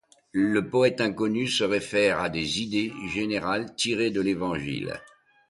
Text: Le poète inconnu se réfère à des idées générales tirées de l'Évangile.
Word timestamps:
Le 0.31 0.67
poète 0.67 0.99
inconnu 0.99 1.47
se 1.47 1.63
réfère 1.63 2.21
à 2.21 2.29
des 2.29 2.63
idées 2.63 2.91
générales 3.09 3.75
tirées 3.75 4.09
de 4.09 4.19
l'Évangile. 4.19 4.99